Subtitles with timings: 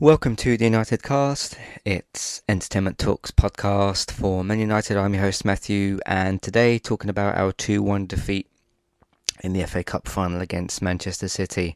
[0.00, 1.58] Welcome to the United Cast.
[1.84, 4.96] It's Entertainment Talks podcast for Man United.
[4.96, 8.46] I'm your host Matthew, and today talking about our 2 1 defeat
[9.42, 11.74] in the FA Cup final against Manchester City.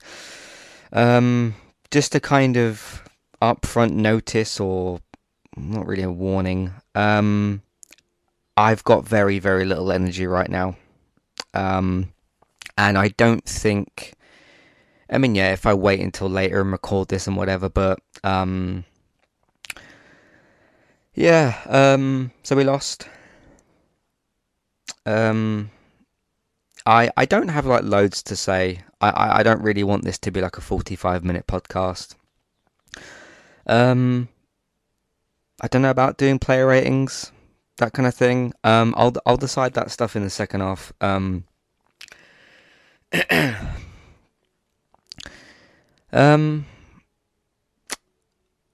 [0.92, 1.56] Um,
[1.90, 3.02] just a kind of
[3.42, 5.00] upfront notice, or
[5.56, 6.74] not really a warning.
[6.94, 7.62] Um,
[8.56, 10.76] I've got very, very little energy right now.
[11.54, 12.12] Um,
[12.78, 14.14] and I don't think
[15.12, 18.84] I mean, yeah, if I wait until later and record this and whatever, but um,
[21.14, 23.08] yeah, um, so we lost.
[25.04, 25.70] Um,
[26.86, 28.80] I I don't have like loads to say.
[29.02, 32.14] I, I, I don't really want this to be like a forty-five minute podcast.
[33.66, 34.28] Um,
[35.60, 37.32] I don't know about doing player ratings,
[37.76, 38.54] that kind of thing.
[38.64, 40.92] Um, I'll I'll decide that stuff in the second half.
[41.02, 41.44] Um.
[46.12, 46.66] Um,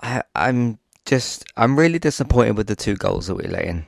[0.01, 3.86] I, I'm just I'm really disappointed with the two goals that we let in.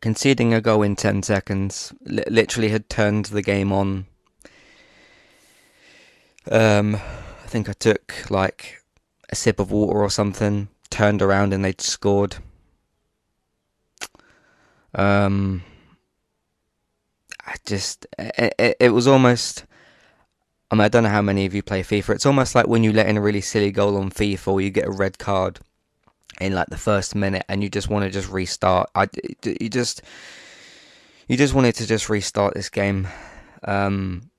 [0.00, 4.06] Conceding a goal in ten seconds li- literally had turned the game on.
[6.50, 8.82] Um, I think I took like
[9.30, 12.36] a sip of water or something, turned around and they'd scored.
[14.94, 15.62] Um,
[17.44, 19.64] I just it, it, it was almost
[20.70, 22.16] I mean, I don't know how many of you play FIFA.
[22.16, 24.70] It's almost like when you let in a really silly goal on FIFA, or you
[24.70, 25.60] get a red card
[26.40, 28.90] in like the first minute, and you just want to just restart.
[28.94, 29.08] I,
[29.44, 30.02] you just,
[31.26, 33.08] you just wanted to just restart this game.
[33.64, 34.30] Um,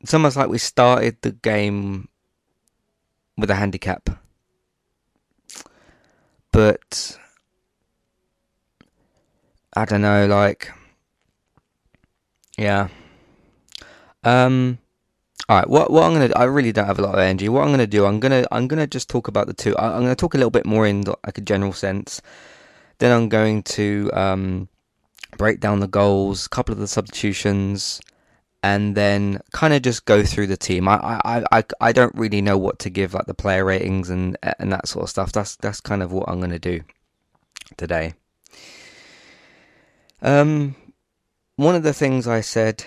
[0.00, 2.08] it's almost like we started the game
[3.36, 4.10] with a handicap,
[6.52, 7.18] but
[9.74, 10.70] I don't know, like,
[12.56, 12.88] yeah.
[14.22, 14.78] Um,
[15.48, 17.48] all right, what what I'm gonna I really don't have a lot of energy.
[17.48, 19.76] What I'm gonna do, I'm gonna I'm gonna just talk about the two.
[19.76, 22.20] I, am gonna talk a little bit more in like a general sense.
[22.98, 24.68] Then I'm going to um,
[25.36, 28.00] break down the goals, a couple of the substitutions,
[28.62, 30.88] and then kind of just go through the team.
[30.88, 34.36] I, I, I, I don't really know what to give like the player ratings and
[34.58, 35.32] and that sort of stuff.
[35.32, 36.82] That's that's kind of what I'm gonna do
[37.76, 38.14] today.
[40.20, 40.74] Um,
[41.56, 42.84] one of the things I said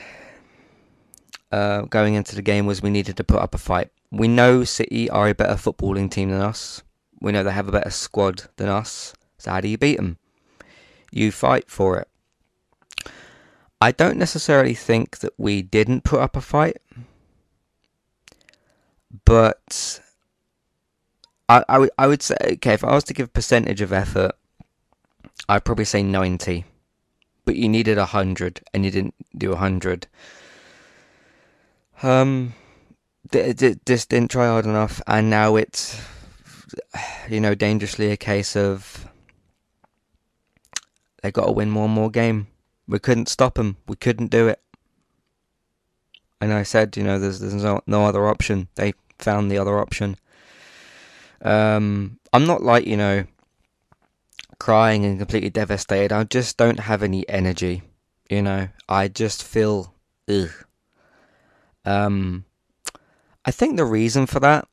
[1.52, 3.90] uh, going into the game was we needed to put up a fight.
[4.12, 6.84] We know City are a better footballing team than us.
[7.22, 9.14] We know they have a better squad than us.
[9.38, 10.18] So how do you beat them?
[11.12, 12.08] You fight for it.
[13.82, 16.78] I don't necessarily think that we didn't put up a fight,
[19.26, 20.00] but
[21.50, 23.92] I, I, would, I would say, okay, if I was to give a percentage of
[23.92, 24.34] effort,
[25.50, 26.66] I'd probably say 90.
[27.44, 30.08] But you needed 100 and you didn't do 100.
[32.04, 32.54] Um,
[33.30, 36.02] d- d- just didn't try hard enough, and now it's,
[37.30, 39.08] you know, dangerously a case of
[41.22, 42.48] they got to win one more game.
[42.88, 43.78] We couldn't stop them.
[43.88, 44.62] We couldn't do it.
[46.40, 48.68] And I said, you know, there's there's no, no other option.
[48.76, 50.18] They found the other option.
[51.42, 53.26] Um, I'm not like you know,
[54.60, 56.12] crying and completely devastated.
[56.12, 57.84] I just don't have any energy.
[58.30, 59.94] You know, I just feel
[60.28, 60.50] ugh.
[61.86, 62.46] Um,
[63.46, 64.68] I think the reason for that,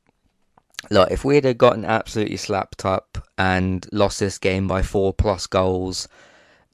[0.91, 5.47] look, if we had gotten absolutely slapped up and lost this game by four plus
[5.47, 6.07] goals,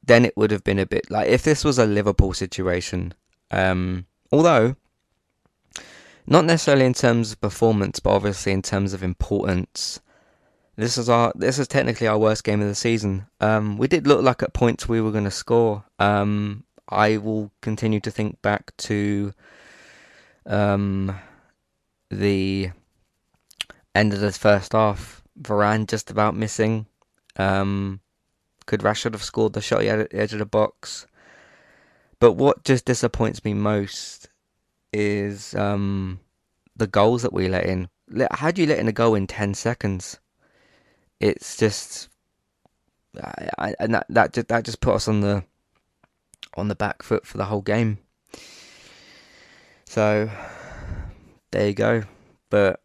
[0.04, 3.14] then it would have been a bit like if this was a Liverpool situation.
[3.52, 4.76] Um, although,
[6.28, 10.00] not necessarily in terms of performance, but obviously in terms of importance.
[10.76, 13.28] This is our this is technically our worst game of the season.
[13.40, 15.86] Um, we did look like at points we were going to score.
[16.00, 19.34] Um, I will continue to think back to
[20.46, 21.18] um,
[22.10, 22.72] the
[23.94, 26.86] end of the first half, Varane just about missing.
[27.38, 28.00] Um,
[28.66, 31.08] could Rashford have scored the shot he had at the edge of the box?
[32.20, 34.30] But what just disappoints me most
[34.94, 36.20] is um,
[36.76, 37.90] the goals that we let in.
[38.32, 40.20] How do you let in a goal in ten seconds?
[41.20, 42.10] It's just,
[43.22, 45.44] I, I, and that that just, that just put us on the
[46.56, 48.00] on the back foot for the whole game.
[49.86, 50.30] So
[51.52, 52.04] there you go.
[52.50, 52.82] But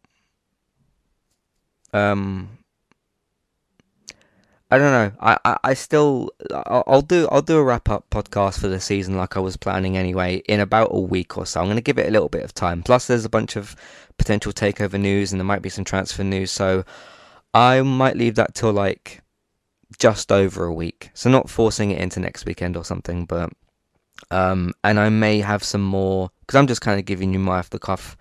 [1.92, 2.58] um
[4.72, 5.12] I don't know.
[5.18, 8.78] I, I, I still I'll, I'll, do I'll do a wrap up podcast for the
[8.78, 11.60] season like I was planning anyway in about a week or so.
[11.60, 12.84] I'm going to give it a little bit of time.
[12.84, 13.74] Plus, there's a bunch of
[14.16, 16.52] potential takeover news and there might be some transfer news.
[16.52, 16.84] So
[17.52, 19.22] I might leave that till like
[19.98, 21.10] just over a week.
[21.14, 23.50] So not forcing it into next weekend or something, but
[24.30, 27.60] um, and I may have some more because I'm just kind of giving you my
[27.60, 28.16] off the cuff,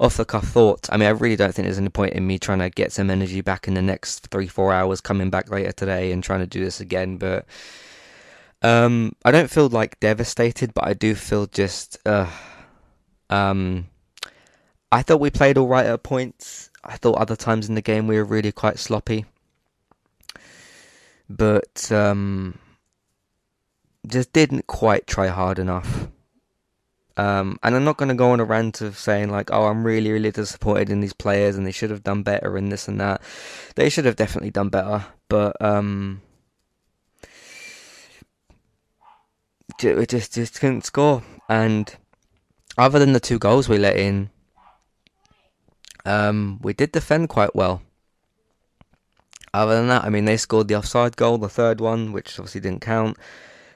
[0.00, 0.88] off the cuff thoughts.
[0.90, 3.10] I mean, I really don't think there's any point in me trying to get some
[3.10, 6.46] energy back in the next three, four hours, coming back later today and trying to
[6.46, 7.18] do this again.
[7.18, 7.44] But
[8.62, 11.98] um, I don't feel like devastated, but I do feel just.
[12.06, 12.30] Uh,
[13.28, 13.88] um,
[14.90, 16.70] I thought we played all right at points.
[16.82, 19.26] I thought other times in the game we were really quite sloppy.
[21.28, 22.58] But um,
[24.06, 26.08] just didn't quite try hard enough.
[27.16, 29.84] Um, and I'm not going to go on a rant of saying like, oh, I'm
[29.84, 33.00] really, really disappointed in these players and they should have done better and this and
[33.00, 33.22] that.
[33.74, 36.20] They should have definitely done better, but um,
[39.82, 41.22] we just just couldn't score.
[41.48, 41.94] And
[42.76, 44.30] other than the two goals we let in,
[46.04, 47.82] um, we did defend quite well.
[49.54, 52.60] Other than that, I mean, they scored the offside goal, the third one, which obviously
[52.60, 53.16] didn't count.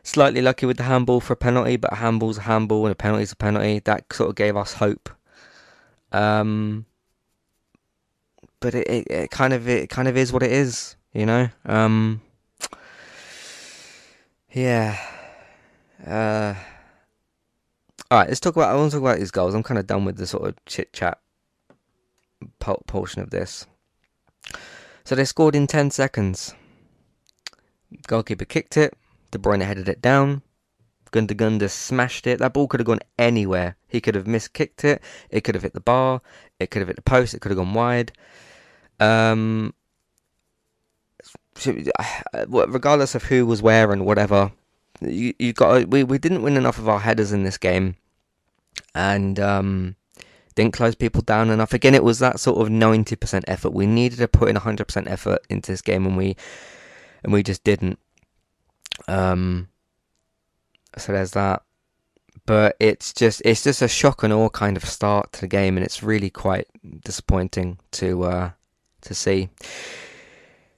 [0.03, 2.97] Slightly lucky with the handball for a penalty, but a handball's a handball and a
[2.97, 3.81] penalty's a penalty.
[3.81, 5.11] That sort of gave us hope.
[6.13, 6.87] Um,
[8.61, 11.49] but it, it, it kind of it kind of is what it is, you know.
[11.65, 12.21] Um,
[14.53, 14.99] yeah.
[16.07, 16.55] Uh,
[18.11, 18.71] all right, let's talk about.
[18.71, 19.55] I want to talk about these goals.
[19.55, 21.19] I'm kind of done with the sort of chit chat
[22.59, 23.67] portion of this.
[25.05, 26.55] So they scored in 10 seconds.
[28.07, 28.97] Goalkeeper kicked it.
[29.31, 30.43] De Bruyne headed it down.
[31.13, 32.39] Gundogan smashed it.
[32.39, 33.77] That ball could have gone anywhere.
[33.89, 35.03] He could have miskicked it.
[35.29, 36.21] It could have hit the bar.
[36.59, 37.35] It could have hit the post.
[37.35, 38.13] It could have gone wide.
[39.01, 39.75] Um,
[42.47, 44.53] regardless of who was where and whatever,
[45.01, 47.97] you you got we we didn't win enough of our headers in this game,
[48.95, 49.97] and um,
[50.55, 51.73] didn't close people down enough.
[51.73, 53.71] Again, it was that sort of ninety percent effort.
[53.71, 56.37] We needed to put in hundred percent effort into this game, and we
[57.25, 57.99] and we just didn't.
[59.09, 59.69] Um,
[60.97, 61.63] so there's that.
[62.47, 65.77] But it's just it's just a shock and awe kind of start to the game,
[65.77, 66.67] and it's really quite
[67.05, 68.51] disappointing to uh,
[69.03, 69.51] to see.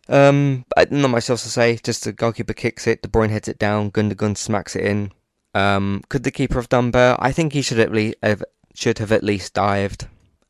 [0.08, 1.78] Um, not much else to say.
[1.82, 5.12] Just the goalkeeper kicks it, De Bruyne heads it down, Gundogan smacks it in.
[5.54, 7.16] Um, could the keeper have done better?
[7.20, 8.42] I think he should at least have,
[8.74, 10.06] should have at least dived.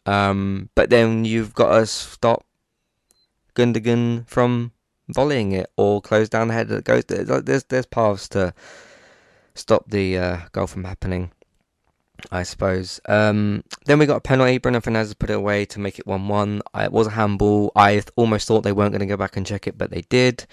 [0.06, 2.44] Um, but then you've got to stop
[3.54, 4.71] Gundogan from
[5.08, 7.04] volleying it or close down the head that goes.
[7.04, 8.54] There's there's paths to
[9.54, 11.32] stop the uh, goal from happening.
[12.30, 13.00] I suppose.
[13.06, 14.58] Um, then we got a penalty.
[14.58, 16.62] Bruno Fernandes put it away to make it 1 1.
[16.76, 17.72] It was a handball.
[17.74, 20.02] I th- almost thought they weren't going to go back and check it, but they
[20.02, 20.46] did.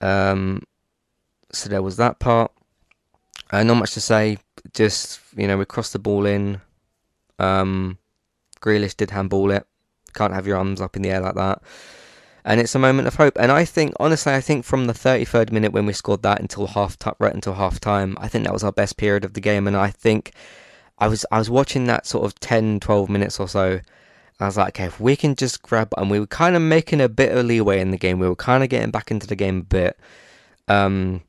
[0.00, 0.64] Um,
[1.52, 2.50] so there was that part.
[3.52, 4.38] Uh, not much to say.
[4.74, 6.60] Just, you know, we crossed the ball in.
[7.38, 7.98] Um,
[8.60, 9.64] Grealish did handball it.
[10.14, 11.62] Can't have your arms up in the air like that
[12.44, 13.36] and it's a moment of hope.
[13.38, 16.66] And I think, honestly, I think from the 33rd minute when we scored that until
[16.66, 19.40] half time, right until half time, I think that was our best period of the
[19.40, 19.66] game.
[19.66, 20.32] And I think
[20.98, 23.80] I was I was watching that sort of 10, 12 minutes or so.
[24.40, 27.00] I was like, okay, if we can just grab, and we were kind of making
[27.00, 28.18] a bit of leeway in the game.
[28.18, 29.98] We were kind of getting back into the game a bit.
[30.66, 31.22] Um,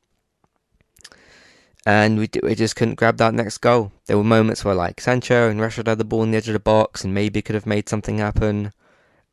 [1.86, 3.92] and we, we just couldn't grab that next goal.
[4.06, 6.54] There were moments where like Sancho and Rashford had the ball in the edge of
[6.54, 8.72] the box and maybe could have made something happen.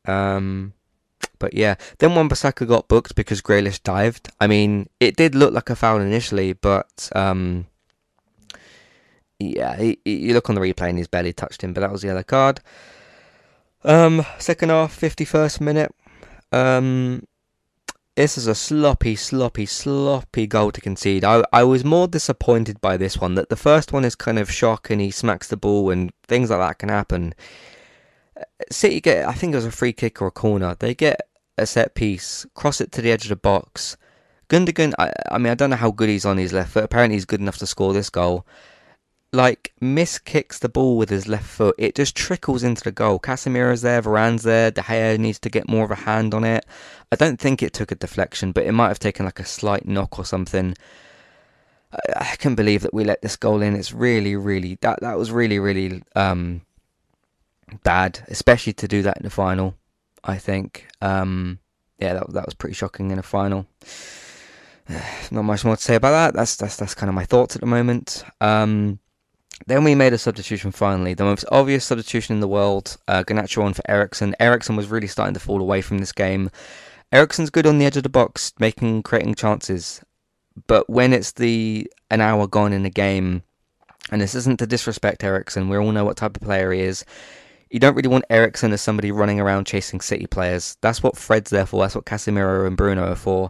[0.05, 0.73] Um,
[1.41, 4.29] but yeah, then Wan-Bissaka got booked because Grealish dived.
[4.39, 7.65] I mean, it did look like a foul initially, but um,
[9.39, 11.91] yeah, he, he, you look on the replay and he's barely touched him, but that
[11.91, 12.61] was the yellow card.
[13.83, 15.95] Um, second half, 51st minute.
[16.51, 17.23] Um,
[18.15, 21.23] this is a sloppy, sloppy, sloppy goal to concede.
[21.23, 23.33] I, I was more disappointed by this one.
[23.33, 26.51] That the first one is kind of shock and he smacks the ball and things
[26.51, 27.33] like that can happen.
[28.69, 30.75] City get, I think it was a free kick or a corner.
[30.77, 31.21] They get
[31.61, 33.97] a set piece, cross it to the edge of the box.
[34.49, 36.83] Gundogan, I, I mean, I don't know how good he's on his left foot.
[36.83, 38.45] Apparently, he's good enough to score this goal.
[39.33, 41.75] Like, miss kicks the ball with his left foot.
[41.77, 43.17] It just trickles into the goal.
[43.17, 44.71] Casemiro's there, Varane's there.
[44.71, 46.65] De Gea needs to get more of a hand on it.
[47.13, 49.87] I don't think it took a deflection, but it might have taken like a slight
[49.87, 50.75] knock or something.
[52.15, 53.75] I, can't believe that we let this goal in.
[53.75, 56.61] It's really, really that that was really, really um,
[57.83, 59.75] bad, especially to do that in the final.
[60.23, 60.87] I think.
[61.01, 61.59] Um,
[61.97, 63.67] yeah, that that was pretty shocking in a final.
[65.31, 66.33] Not much more to say about that.
[66.33, 68.23] That's that's that's kind of my thoughts at the moment.
[68.41, 68.99] Um,
[69.67, 72.97] then we made a substitution finally, the most obvious substitution in the world.
[73.07, 74.35] Uh, Garnacho on for Eriksen.
[74.39, 76.49] Eriksen was really starting to fall away from this game.
[77.11, 80.01] Eriksen's good on the edge of the box, making creating chances,
[80.67, 83.43] but when it's the an hour gone in the game,
[84.11, 87.05] and this isn't to disrespect Eriksen, we all know what type of player he is
[87.71, 90.77] you don't really want Eriksen as somebody running around chasing City players.
[90.81, 91.81] That's what Fred's there for.
[91.81, 93.49] That's what Casemiro and Bruno are for.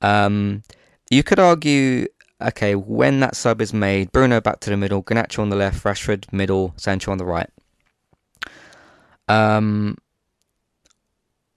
[0.00, 0.64] Um,
[1.10, 2.08] you could argue,
[2.40, 5.84] okay, when that sub is made, Bruno back to the middle, Garnacho on the left,
[5.84, 7.48] Rashford middle, Sancho on the right.
[9.28, 9.96] Um,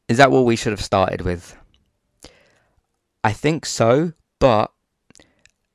[0.08, 1.58] is that what we should have started with?
[3.24, 4.72] I think so, but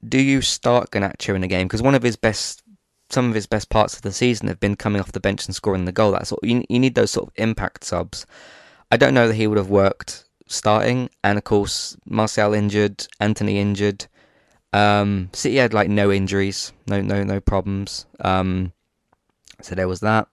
[0.06, 1.66] do you start Garnacho in a game?
[1.66, 2.62] Because one of his best,
[3.11, 5.55] some of his best parts of the season have been coming off the bench and
[5.55, 6.12] scoring the goal.
[6.12, 8.26] That's you, you need those sort of impact subs.
[8.90, 13.59] I don't know that he would have worked starting, and of course Martial injured, Antony
[13.59, 14.07] injured.
[14.73, 18.07] Um, City had like no injuries, no no no problems.
[18.21, 18.73] Um,
[19.61, 20.29] so there was that.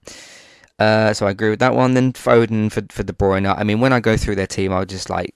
[0.78, 1.94] Uh, so I agree with that one.
[1.94, 3.52] Then Foden for for De Bruyne.
[3.58, 5.34] I mean, when I go through their team, I'll just like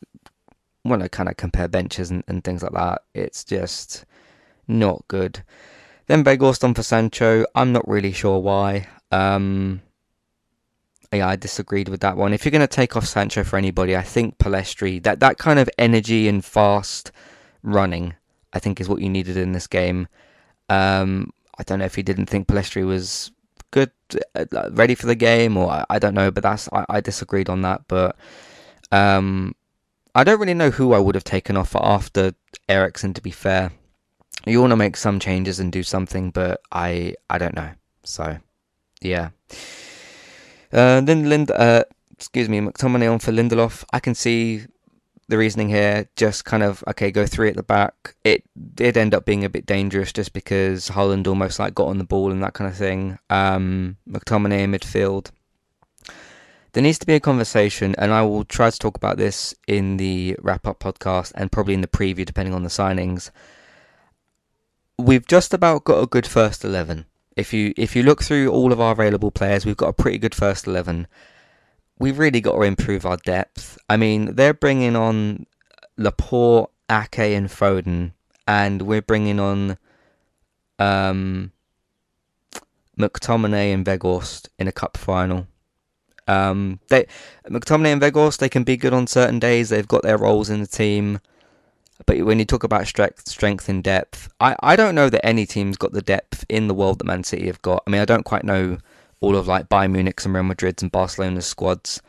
[0.83, 3.03] when I kind of compare benches and, and things like that.
[3.15, 4.05] It's just
[4.69, 5.43] not good.
[6.07, 7.45] Then Weghorst on for Sancho.
[7.55, 8.89] I'm not really sure why.
[9.11, 9.83] Um,
[11.13, 12.33] yeah, I disagreed with that one.
[12.33, 15.59] If you're going to take off Sancho for anybody, I think Pellistri, that, that kind
[15.59, 17.13] of energy and fast
[17.63, 18.15] running,
[18.53, 20.09] I think is what you needed in this game.
[20.69, 23.31] Um, I don't know if he didn't think Pellistri was
[23.71, 23.91] good,
[24.35, 27.51] uh, ready for the game, or I, I don't know, but that's I, I, disagreed
[27.51, 27.83] on that.
[27.89, 28.17] But
[28.91, 29.55] um,
[30.15, 32.35] I don't really know who I would have taken off after
[32.69, 33.13] Eriksen.
[33.15, 33.73] To be fair,
[34.47, 37.71] you want to make some changes and do something, but I I don't know.
[38.05, 38.39] So
[39.01, 39.31] yeah.
[40.73, 43.85] Uh, then Lind, uh, excuse me, McTominay on for Lindelof.
[43.93, 44.65] I can see
[45.29, 46.09] the reasoning here.
[46.17, 48.15] Just kind of okay, go three at the back.
[48.25, 48.45] It
[48.75, 52.05] did end up being a bit dangerous just because Haaland almost like got on the
[52.05, 53.19] ball and that kind of thing.
[53.31, 55.31] Um, McTominay in midfield.
[56.73, 59.99] There needs to be a conversation, and I will try to talk about this in
[59.99, 63.31] the wrap up podcast and probably in the preview, depending on the signings.
[64.99, 67.07] We've just about got a good first eleven.
[67.37, 70.19] If you if you look through all of our available players, we've got a pretty
[70.19, 71.07] good first eleven.
[71.99, 73.79] We've really got to improve our depth.
[73.89, 75.47] I mean, they're bringing on
[75.97, 78.13] Laporte, Ake, and Foden,
[78.47, 79.79] and we're bringing on
[80.79, 81.53] um,
[82.99, 85.47] McTominay and Weghorst in a cup final.
[86.29, 87.07] Um, they
[87.49, 89.71] McTominay and Weghorst they can be good on certain days.
[89.71, 91.21] They've got their roles in the team.
[92.07, 95.47] But when you talk about strength, strength and depth, I, I don't know that any
[95.47, 97.83] team's got the depth in the world that Man City have got.
[97.87, 98.79] I mean, I don't quite know
[99.21, 102.03] all of like Bayern Munich's and Real Madrid's and Barcelona's squads.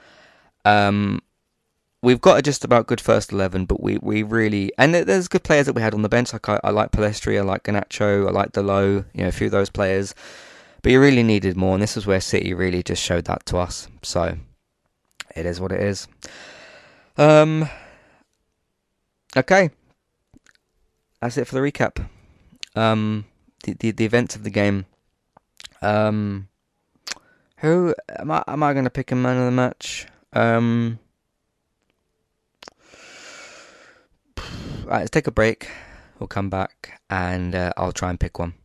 [0.65, 1.21] Um,
[2.01, 5.43] we've got a just about good first eleven, but we, we really and there's good
[5.43, 6.33] players that we had on the bench.
[6.33, 9.47] Like I, I like Pellistri, I like Garnacho, I like Dalot, you know, a few
[9.47, 10.15] of those players.
[10.81, 13.57] But you really needed more, and this is where City really just showed that to
[13.57, 13.87] us.
[14.01, 14.37] So
[15.35, 16.07] it is what it is.
[17.17, 17.69] Um.
[19.35, 19.71] Okay,
[21.23, 22.05] that's it for the recap.
[22.75, 23.25] Um,
[23.63, 24.85] the, the, the events of the game.
[25.81, 26.49] Um,
[27.57, 28.43] who am I?
[28.45, 30.05] Am I going to pick a man of the match?
[30.33, 30.99] Um,
[34.85, 35.69] right, let's take a break.
[36.19, 38.55] We'll come back and uh, I'll try and pick one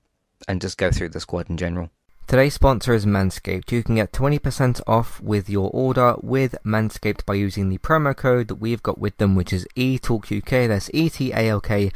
[0.49, 1.91] and just go through the squad in general.
[2.27, 3.73] Today's sponsor is Manscaped.
[3.73, 8.49] You can get 20% off with your order with Manscaped by using the promo code
[8.49, 10.69] that we've got with them, which is ETALKUK.
[10.69, 11.91] That's E T A L K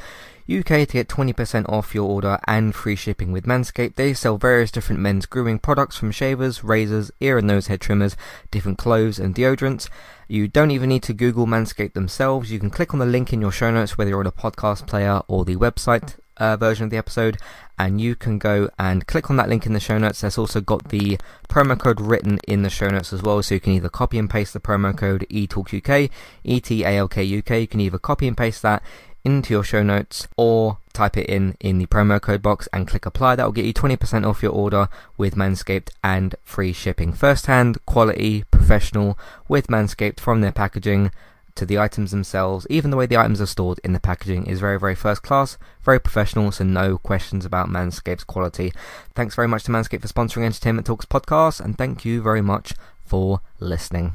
[0.51, 3.95] UK to get 20% off your order and free shipping with Manscaped.
[3.95, 8.17] They sell various different men's grooming products from shavers, razors, ear and nose hair trimmers,
[8.51, 9.89] different clothes and deodorants.
[10.29, 12.51] You don't even need to Google Manscaped themselves.
[12.51, 14.87] You can click on the link in your show notes, whether you're on a podcast
[14.87, 17.39] player or the website uh, version of the episode,
[17.79, 20.21] and you can go and click on that link in the show notes.
[20.21, 21.19] There's also got the
[21.49, 24.29] promo code written in the show notes as well, so you can either copy and
[24.29, 26.11] paste the promo code ETALKUK,
[26.45, 27.61] E-T-A-L-K-U-K.
[27.61, 28.83] You can either copy and paste that
[29.25, 33.07] into your show notes or type it in in the promo code box and click
[33.07, 33.37] apply.
[33.37, 37.13] That will get you 20% off your order with Manscaped and free shipping.
[37.13, 41.11] First hand, quality, professional with Manscaped from their packaging
[41.55, 42.67] to the items themselves.
[42.71, 45.59] Even the way the items are stored in the packaging is very, very first class,
[45.83, 48.73] very professional, so no questions about Manscaped's quality.
[49.15, 52.75] Thanks very much to Manscaped for sponsoring Entertainment Talks podcast, and thank you very much
[53.05, 54.15] for listening.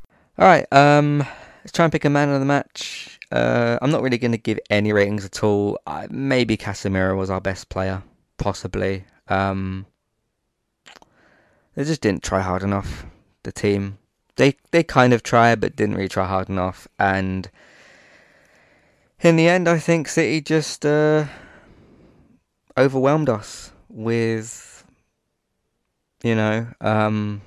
[0.37, 1.19] All right, um,
[1.59, 3.19] let's try and pick a man of the match.
[3.33, 5.77] Uh, I'm not really going to give any ratings at all.
[5.85, 8.01] Uh, maybe Casemiro was our best player,
[8.37, 9.03] possibly.
[9.27, 9.85] Um,
[11.75, 13.05] they just didn't try hard enough.
[13.43, 13.97] The team,
[14.37, 16.87] they they kind of tried, but didn't really try hard enough.
[16.97, 17.49] And
[19.19, 21.25] in the end, I think City just uh,
[22.77, 24.85] overwhelmed us with,
[26.23, 27.41] you know, um,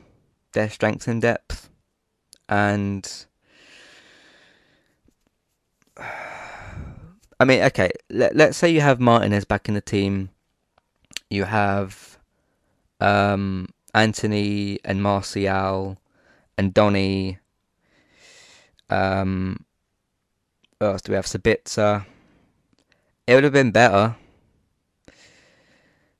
[0.52, 1.63] their strength and depth
[2.48, 3.26] and
[7.40, 10.30] I mean, okay, let, let's say you have Martinez back in the team.
[11.30, 12.18] You have
[13.00, 15.98] um, Antony and Martial
[16.56, 17.38] and Donny.
[18.90, 19.64] Um,
[20.78, 21.26] what else do we have?
[21.26, 22.06] Sabitzer.
[23.26, 24.16] It would have been better.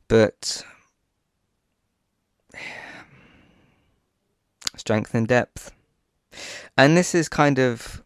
[0.09, 0.64] But
[4.76, 5.74] strength and depth.
[6.76, 8.04] And this is kind of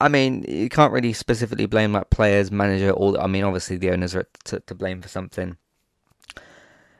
[0.00, 3.90] I mean, you can't really specifically blame like players, manager, or I mean, obviously the
[3.90, 5.56] owners are to, to blame for something.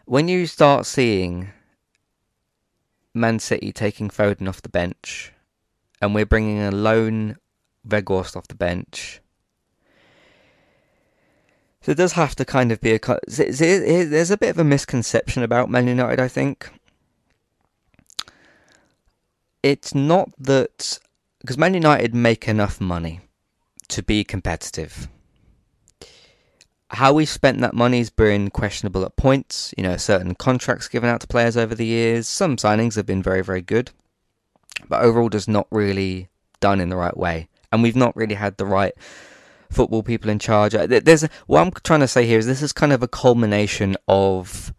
[0.06, 1.50] When you start seeing
[3.12, 5.32] Man City taking Foden off the bench,
[6.00, 7.36] and we're bringing a lone
[7.86, 9.20] Weghorst off the bench,
[11.82, 13.00] so it does have to kind of be a.
[13.26, 16.70] There's a bit of a misconception about Man United, I think
[19.64, 20.98] it's not that
[21.40, 23.20] because Man United make enough money
[23.88, 25.08] to be competitive.
[26.90, 29.72] How we spent that money has been questionable at points.
[29.78, 32.28] You know, certain contracts given out to players over the years.
[32.28, 33.90] Some signings have been very, very good,
[34.86, 36.28] but overall, just not really
[36.60, 37.48] done in the right way.
[37.72, 38.92] And we've not really had the right
[39.70, 40.74] football people in charge.
[40.74, 43.96] Uh, there's what I'm trying to say here is this is kind of a culmination
[44.08, 44.74] of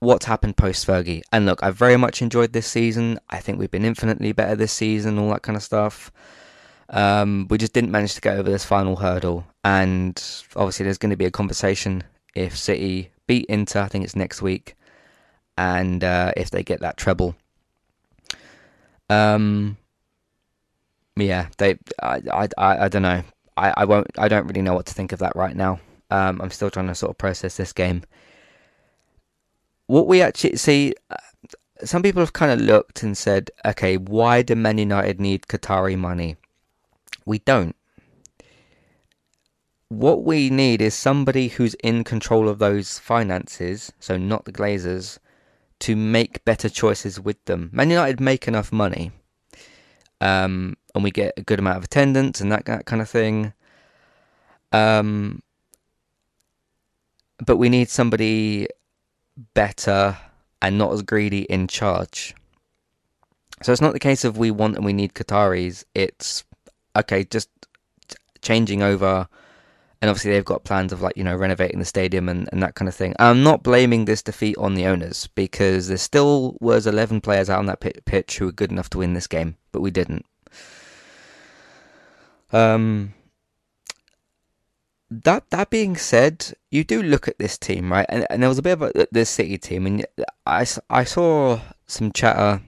[0.00, 1.22] what's happened post Fergie.
[1.32, 3.18] And look, I've very much enjoyed this season.
[3.30, 6.12] I think we've been infinitely better this season, all that kind of stuff.
[6.90, 9.46] Um, we just didn't manage to get over this final hurdle.
[9.64, 10.22] And
[10.54, 12.04] obviously, there's going to be a conversation
[12.34, 14.76] if City beat Inter, I think it's next week,
[15.56, 17.34] and uh, if they get that treble.
[19.08, 19.76] Um,
[21.16, 21.78] yeah, they.
[22.02, 23.22] I, I, I, I don't know.
[23.56, 24.06] I, I won't.
[24.18, 25.80] I don't really know what to think of that right now.
[26.10, 28.02] Um, I'm still trying to sort of process this game
[29.86, 31.16] what we actually see, uh,
[31.84, 35.96] some people have kind of looked and said, okay, why do Man United need Qatari
[35.96, 36.36] money?
[37.24, 37.76] We don't.
[39.88, 45.18] What we need is somebody who's in control of those finances, so not the Glazers,
[45.80, 47.70] to make better choices with them.
[47.72, 49.12] Man United make enough money,
[50.20, 53.52] um, and we get a good amount of attendance and that, that kind of thing.
[54.72, 55.42] Um,
[57.44, 58.66] but we need somebody
[59.54, 60.16] better
[60.62, 62.34] and not as greedy in charge.
[63.62, 65.84] So it's not the case of we want and we need Qataris.
[65.94, 66.44] It's
[66.94, 67.48] okay, just
[68.42, 69.28] changing over.
[70.02, 72.74] And obviously, they've got plans of like, you know, renovating the stadium and, and that
[72.74, 73.14] kind of thing.
[73.18, 77.58] I'm not blaming this defeat on the owners because there still was 11 players out
[77.58, 80.26] on that pitch who were good enough to win this game, but we didn't.
[82.52, 83.14] Um,
[85.10, 88.06] that that being said, you do look at this team, right?
[88.08, 90.06] And, and there was a bit of this City team, and
[90.44, 92.62] I, I saw some chatter.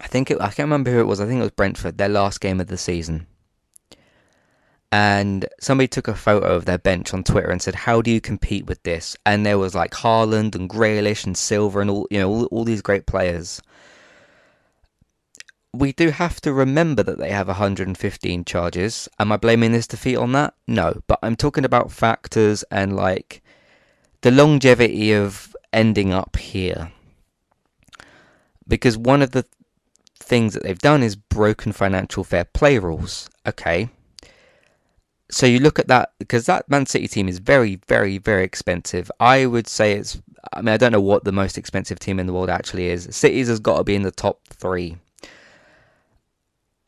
[0.00, 1.20] I think it, I can't remember who it was.
[1.20, 3.26] I think it was Brentford, their last game of the season.
[4.90, 8.22] And somebody took a photo of their bench on Twitter and said, "How do you
[8.22, 12.18] compete with this?" And there was like Haaland and Grealish and Silva and all you
[12.18, 13.60] know all, all these great players
[15.72, 19.08] we do have to remember that they have 115 charges.
[19.18, 20.54] Am I blaming this defeat on that?
[20.66, 23.42] No, but I'm talking about factors and like
[24.22, 26.92] the longevity of ending up here.
[28.66, 29.44] Because one of the
[30.18, 33.28] things that they've done is broken financial fair play rules.
[33.46, 33.88] Okay.
[35.30, 39.10] so you look at that because that Man City team is very, very, very expensive.
[39.20, 40.20] I would say it's.
[40.52, 43.08] I mean, I don't know what the most expensive team in the world actually is.
[43.14, 44.96] City's has got to be in the top three.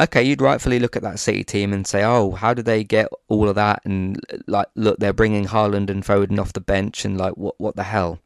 [0.00, 3.08] Okay, you'd rightfully look at that City team and say, "Oh, how did they get
[3.28, 7.18] all of that?" And like, look, they're bringing Haaland and Foden off the bench, and
[7.18, 8.18] like, what, what the hell?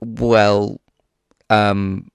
[0.00, 0.80] Well,
[1.48, 2.10] um,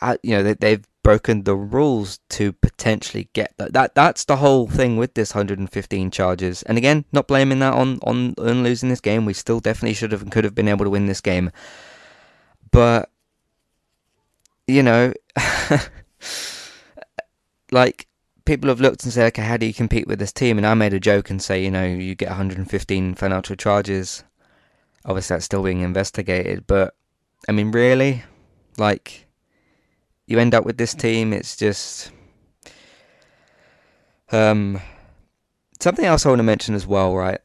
[0.00, 3.74] I, you know, they, they've broken the rules to potentially get that.
[3.74, 6.62] That that's the whole thing with this 115 charges.
[6.62, 9.26] And again, not blaming that on on, on losing this game.
[9.26, 11.50] We still definitely should have and could have been able to win this game.
[12.70, 13.10] But
[14.70, 15.12] you know,
[17.72, 18.06] like
[18.44, 20.58] people have looked and said, okay, how do you compete with this team?
[20.58, 24.24] And I made a joke and say, you know, you get 115 financial charges.
[25.04, 26.94] Obviously, that's still being investigated, but
[27.48, 28.24] I mean, really,
[28.76, 29.26] like
[30.26, 31.32] you end up with this team.
[31.32, 32.12] It's just
[34.30, 34.80] um,
[35.80, 37.40] something else I want to mention as well, right?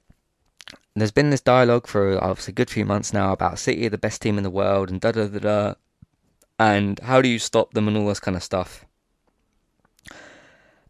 [0.96, 4.22] There's been this dialogue for obviously a good few months now about City, the best
[4.22, 5.74] team in the world, and da da da da,
[6.60, 8.86] and how do you stop them and all this kind of stuff.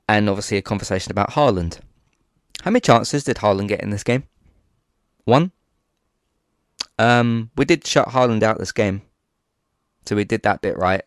[0.07, 1.79] And obviously a conversation about Haaland.
[2.61, 4.23] How many chances did Haaland get in this game?
[5.23, 5.51] One.
[6.97, 9.01] Um, we did shut Haaland out this game,
[10.05, 11.03] so we did that bit right.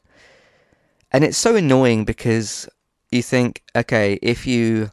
[1.10, 2.68] And it's so annoying because
[3.10, 4.90] you think, okay, if you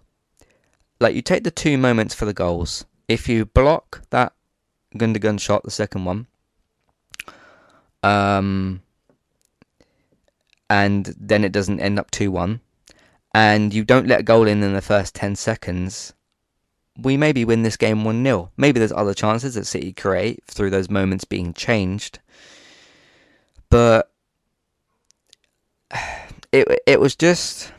[1.00, 4.34] like you take the two moments for the goals, if you block that
[4.96, 6.28] Gundogan shot, the second one,
[8.02, 8.82] um,
[10.70, 12.62] and then it doesn't end up two one,
[13.34, 16.14] and you don't let a goal in in the first ten seconds,
[16.98, 20.70] we maybe win this game one 0 Maybe there's other chances that City create through
[20.70, 22.20] those moments being changed,
[23.70, 24.12] but
[26.52, 27.72] it it was just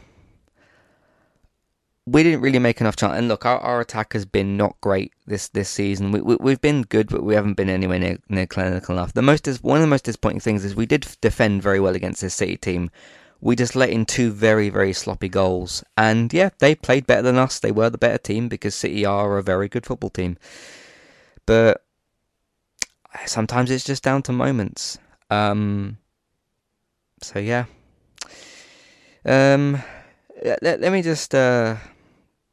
[2.07, 3.19] we didn't really make enough chance.
[3.19, 6.13] And look, our, our attack has been not great this this season.
[6.13, 9.13] We, we have been good, but we haven't been anywhere near, near clinical enough.
[9.13, 11.97] The most is one of the most disappointing things is we did defend very well
[11.97, 12.91] against this City team.
[13.41, 17.37] We just let in two very very sloppy goals, and yeah, they played better than
[17.37, 17.59] us.
[17.59, 20.39] They were the better team because City are a very good football team.
[21.45, 21.83] But
[23.27, 24.99] sometimes it's just down to moments.
[25.29, 25.99] Um,
[27.21, 27.65] so yeah.
[29.25, 29.83] Um,
[30.45, 31.77] let, let me just uh,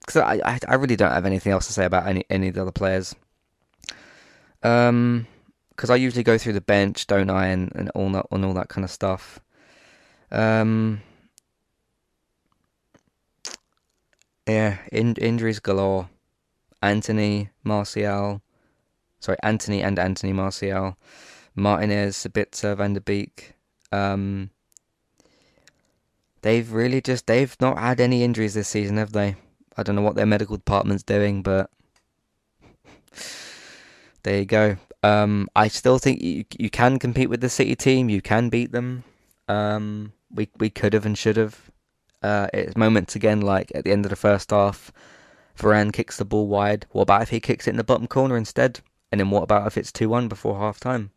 [0.05, 2.61] because I, I really don't have anything else to say about any any of the
[2.61, 3.15] other players.
[4.61, 5.27] Um,
[5.69, 8.53] because I usually go through the bench, don't I, and, and all that and all
[8.53, 9.39] that kind of stuff.
[10.31, 11.01] Um,
[14.47, 16.09] yeah, in, injuries galore.
[16.83, 18.41] Anthony Martial,
[19.21, 20.97] sorry, Antony and Anthony Martial,
[21.55, 23.53] Martinez, Sabitzer, Van der Beek.
[23.93, 24.49] Um,
[26.41, 29.37] they've really just they've not had any injuries this season, have they?
[29.77, 31.69] I don't know what their medical department's doing, but
[34.23, 34.77] there you go.
[35.01, 38.09] Um, I still think you you can compete with the City team.
[38.09, 39.03] You can beat them.
[39.47, 41.71] Um, we we could have and should have.
[42.21, 44.93] Uh, it's moments again, like at the end of the first half,
[45.57, 46.85] Varane kicks the ball wide.
[46.91, 48.79] What about if he kicks it in the bottom corner instead?
[49.11, 51.11] And then what about if it's two one before half time?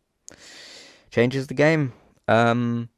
[1.09, 1.93] Changes the game.
[2.27, 2.89] Um,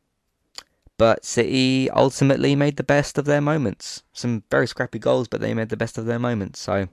[1.00, 4.04] but City ultimately made the best of their moments.
[4.12, 6.60] Some very scrappy goals, but they made the best of their moments.
[6.60, 6.90] So,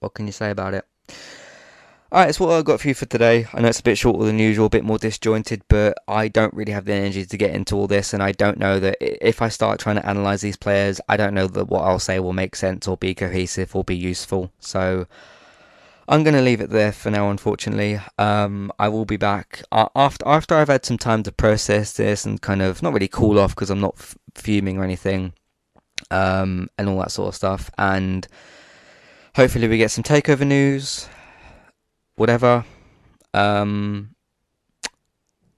[0.00, 0.84] what can you say about it?
[2.12, 3.46] Alright, that's what I've got for you for today.
[3.54, 6.54] I know it's a bit shorter than usual, a bit more disjointed, but I don't
[6.54, 9.40] really have the energy to get into all this, and I don't know that if
[9.40, 12.32] I start trying to analyse these players, I don't know that what I'll say will
[12.32, 14.50] make sense or be cohesive or be useful.
[14.58, 15.06] So,
[16.06, 17.98] I'm going to leave it there for now, unfortunately.
[18.18, 22.40] Um, I will be back after after I've had some time to process this and
[22.40, 25.32] kind of not really cool off because I'm not f- fuming or anything,
[26.10, 27.70] um, and all that sort of stuff.
[27.78, 28.28] And
[29.34, 31.08] hopefully, we get some takeover news,
[32.16, 32.66] whatever.
[33.32, 34.14] Um,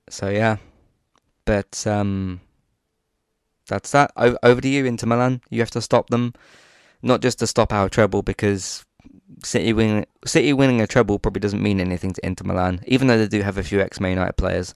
[0.08, 0.58] so yeah,
[1.44, 2.40] but um,
[3.66, 4.12] that's that.
[4.16, 5.40] O- over to you, Inter Milan.
[5.50, 6.34] You have to stop them,
[7.02, 8.85] not just to stop our treble because
[9.42, 13.18] City winning City winning a treble probably doesn't mean anything to Inter Milan, even though
[13.18, 14.74] they do have a few ex-Man United players.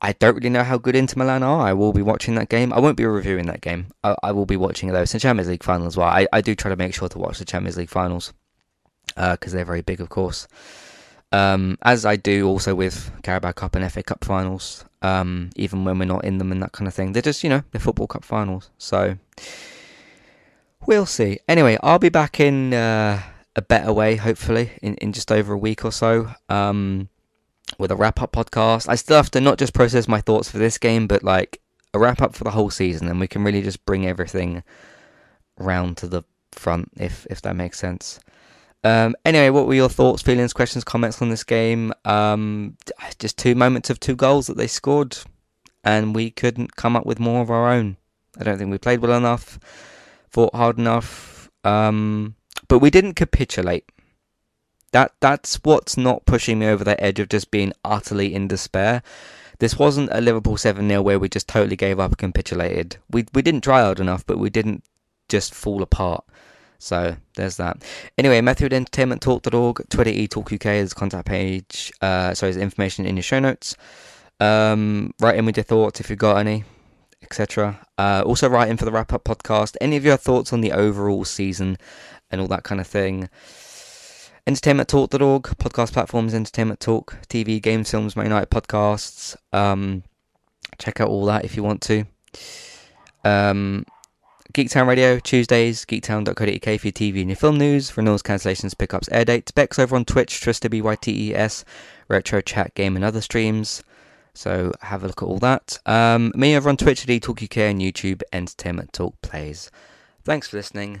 [0.00, 1.66] I don't really know how good Inter Milan are.
[1.66, 2.72] I will be watching that game.
[2.72, 3.86] I won't be reviewing that game.
[4.02, 5.02] I, I will be watching though.
[5.02, 6.08] It's a Champions League final as well.
[6.08, 8.32] I, I do try to make sure to watch the Champions League finals
[9.06, 10.46] because uh, they're very big, of course.
[11.32, 15.98] Um, as I do also with Carabao Cup and FA Cup finals, um, even when
[15.98, 17.12] we're not in them and that kind of thing.
[17.12, 18.70] They're just, you know, they're football cup finals.
[18.78, 19.18] So
[20.86, 21.40] we'll see.
[21.48, 22.72] Anyway, I'll be back in.
[22.72, 23.22] Uh,
[23.56, 26.34] a better way, hopefully, in, in just over a week or so.
[26.48, 27.08] Um,
[27.78, 28.88] with a wrap up podcast.
[28.88, 31.60] I still have to not just process my thoughts for this game, but like
[31.92, 34.62] a wrap up for the whole season, and we can really just bring everything
[35.58, 38.20] round to the front, if if that makes sense.
[38.82, 41.92] Um, anyway, what were your thoughts, feelings, questions, comments on this game?
[42.04, 42.76] Um,
[43.18, 45.16] just two moments of two goals that they scored,
[45.82, 47.96] and we couldn't come up with more of our own.
[48.38, 49.58] I don't think we played well enough,
[50.28, 52.34] fought hard enough, um,
[52.68, 53.84] but we didn't capitulate.
[54.92, 59.02] That that's what's not pushing me over the edge of just being utterly in despair.
[59.58, 62.98] This wasn't a Liverpool 7 0 where we just totally gave up and capitulated.
[63.10, 64.84] We we didn't try hard enough, but we didn't
[65.28, 66.24] just fall apart.
[66.78, 67.82] So there's that.
[68.18, 71.92] Anyway, Matthew at entertainmenttalk.org, Twitter eTalkUK is the contact page.
[72.02, 73.76] Uh, sorry, there's information in your show notes.
[74.38, 76.64] Um, write in with your thoughts if you've got any,
[77.22, 77.80] etc.
[77.96, 79.76] Uh, also, write in for the wrap up podcast.
[79.80, 81.78] Any of your thoughts on the overall season
[82.34, 83.28] and all that kind of thing.
[84.46, 89.36] Entertainmenttalk.org, podcast platforms, Entertainment Talk, TV, games, films, Man night podcasts.
[89.54, 90.02] Um,
[90.78, 92.04] check out all that if you want to.
[93.24, 93.86] Um,
[94.52, 99.24] Geektown Radio, Tuesdays, geektown.co.uk for your TV and your film news, renewals, cancellations, pickups, air
[99.24, 99.50] dates.
[99.50, 101.64] Bex over on Twitch, Trista B-Y-T-E-S,
[102.08, 103.82] Retro Chat, Game and other streams.
[104.34, 105.78] So have a look at all that.
[105.86, 109.70] Um, me over on Twitch at eTalkUK and YouTube, Entertainment Talk Plays.
[110.22, 111.00] Thanks for listening,